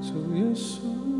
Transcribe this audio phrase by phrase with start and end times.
[0.00, 1.17] 主耶稣。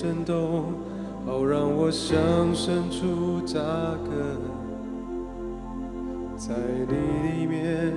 [0.00, 0.74] 震动，
[1.26, 2.16] 好让我向
[2.54, 3.58] 深处扎
[4.04, 4.38] 根，
[6.36, 6.54] 在
[6.86, 6.94] 你
[7.28, 7.92] 里面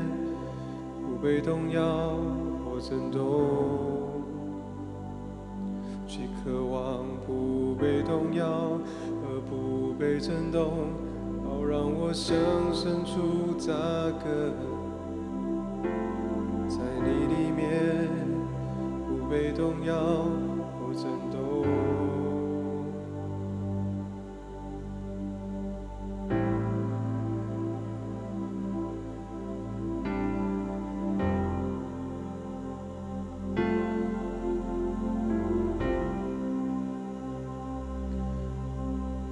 [1.06, 1.82] 不被动摇
[2.66, 3.22] 或震动。
[6.08, 8.48] 既渴望不被动摇
[9.24, 10.88] 而不被震动，
[11.46, 12.36] 好让我向
[12.74, 13.72] 深处扎
[14.26, 14.56] 根。
[16.68, 18.10] 在你里面
[19.08, 19.94] 不被动摇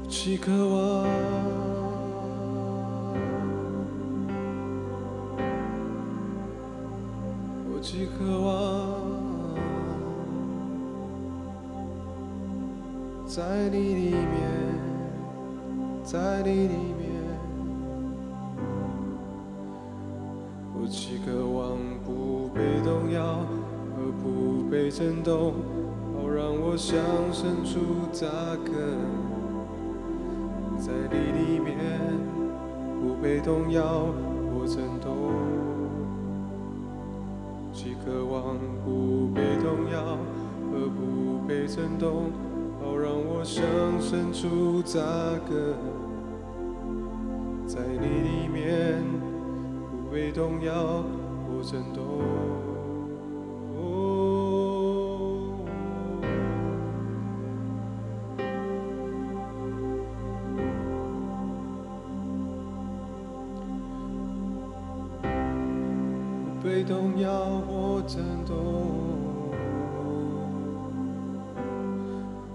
[0.09, 1.05] 既渴望。
[7.71, 8.49] 我既渴望
[13.27, 14.19] 在你里面，
[16.03, 17.07] 在你里面，
[20.73, 23.45] 我既渴望不被动摇
[23.95, 25.53] 而不被震动，
[26.13, 26.99] 好让我向
[27.31, 28.27] 深处扎
[28.65, 28.73] 根，
[30.89, 31.77] 在你里面
[32.99, 34.07] 不被动摇
[34.51, 35.29] 或震动。
[37.71, 40.17] 既渴望不被动摇
[40.71, 42.31] 和不被震动，
[42.81, 43.61] 好让我向
[44.01, 44.99] 深处扎
[45.47, 45.75] 根，
[47.67, 49.03] 在你里面
[49.91, 51.03] 不被动摇
[51.45, 52.48] 或震动。
[66.79, 67.29] 被动摇
[67.67, 68.55] 或震动，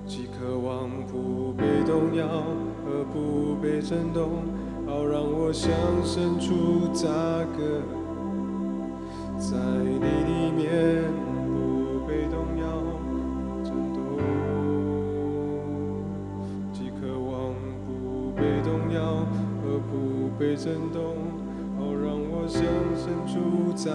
[0.07, 4.31] 既渴望不被动摇和不被震动，
[4.87, 5.71] 好让我向
[6.03, 7.07] 深处扎
[7.55, 7.83] 根，
[9.39, 11.05] 在你里面
[11.53, 12.65] 不被动摇
[13.63, 14.01] 震动，
[16.73, 17.53] 既渴望
[17.87, 19.03] 不被动摇
[19.61, 21.15] 和不被震动。
[21.77, 22.63] 好让我向
[22.95, 23.91] 深处扎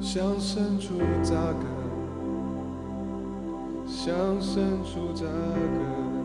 [0.00, 1.66] 向深处扎根，
[3.86, 6.19] 向深处扎根。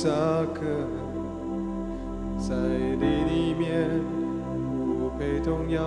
[0.00, 0.08] 扎
[0.54, 0.62] 根，
[2.38, 4.00] 在你里面
[4.86, 5.82] 不被动摇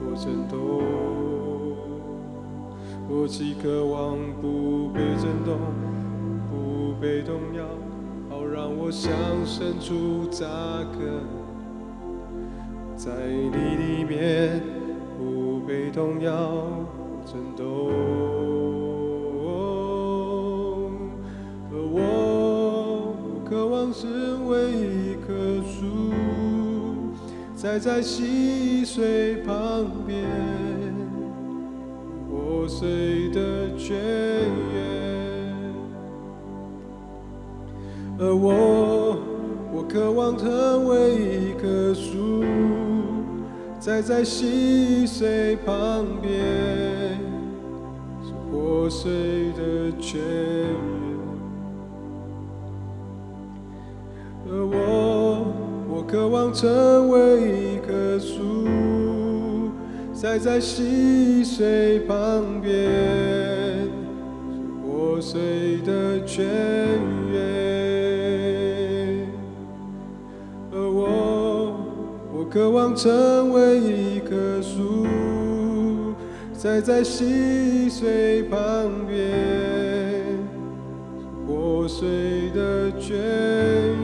[0.00, 0.58] 或震动。
[3.08, 5.60] 我既渴望不被震动，
[6.50, 7.62] 不被动摇，
[8.28, 10.44] 好让我向深处扎
[10.98, 11.22] 根，
[12.96, 14.60] 在你里面。
[15.18, 16.32] 不被动摇
[17.24, 17.90] 震动，
[23.86, 25.86] 渴望成为一棵树，
[27.54, 30.24] 栽在溪水旁边，
[32.28, 33.96] 破碎的泉
[34.74, 34.74] 眼。
[38.18, 39.18] 而我，
[39.72, 42.42] 我渴望成为一棵树，
[43.78, 47.20] 栽在溪水旁边，
[48.50, 51.05] 破碎的泉眼。
[54.56, 55.46] 而我，
[55.86, 58.66] 我渴望成为一棵树，
[60.14, 63.86] 栽在溪水旁边，
[64.82, 66.46] 破碎的泉
[67.30, 67.36] 源。
[70.72, 71.76] 而我，
[72.32, 75.06] 我渴望成为一棵树，
[76.54, 78.58] 栽在溪水旁
[79.06, 80.38] 边，
[81.46, 82.08] 破碎
[82.54, 83.95] 的泉。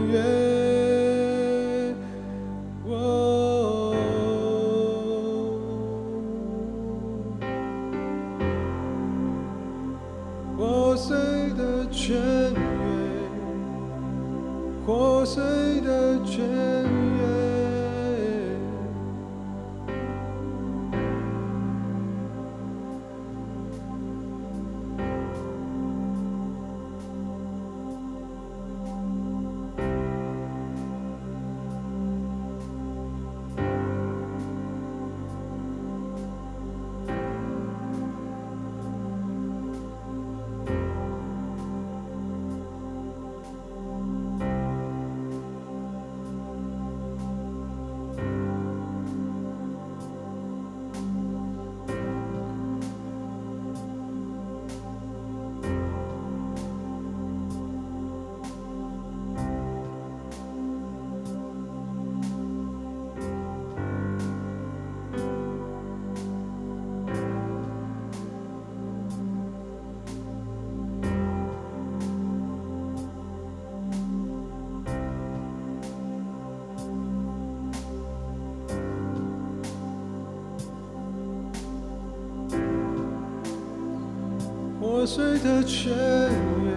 [85.15, 86.73] 碎的雀跃。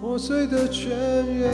[0.00, 0.90] 破碎的泉
[1.36, 1.50] 源，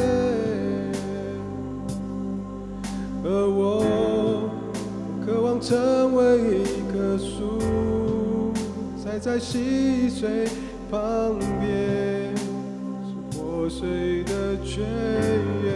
[3.25, 4.49] 而我
[5.27, 8.53] 渴望成为一棵树，
[9.05, 10.47] 栽在溪水
[10.89, 12.33] 旁边。
[13.33, 14.85] 破碎的泉
[15.65, 15.68] 源。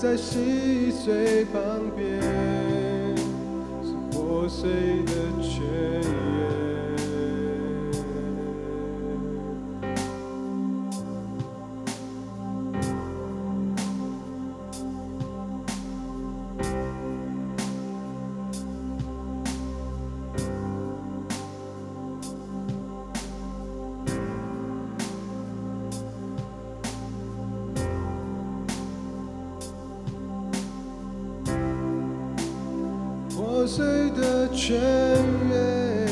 [0.00, 2.20] 在溪水旁边，
[3.82, 5.07] 是破碎。
[33.68, 34.80] 碎的泉
[35.50, 36.08] 源。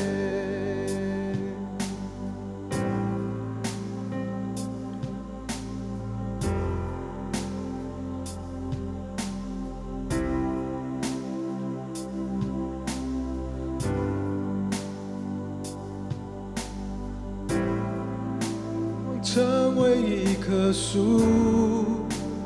[19.22, 21.20] 成为一棵树，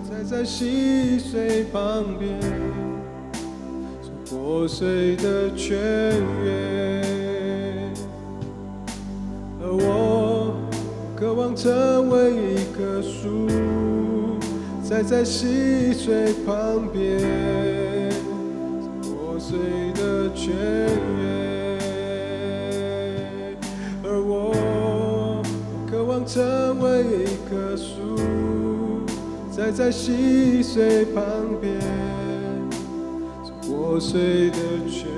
[0.09, 2.60] 栽在溪水旁边。
[4.61, 5.79] 破碎的泉
[6.45, 7.95] 源，
[9.59, 10.55] 而我
[11.17, 13.49] 渴望成为一棵树，
[14.83, 17.23] 栽在溪水旁边。
[19.01, 19.59] 破碎
[19.95, 20.53] 的泉
[21.19, 21.79] 源，
[24.05, 25.43] 而我
[25.91, 28.15] 渴望成为一棵树，
[29.51, 31.25] 栽在溪水旁
[31.63, 32.20] 边。
[33.91, 34.57] 破碎的
[34.89, 35.09] 缺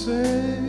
[0.00, 0.59] say.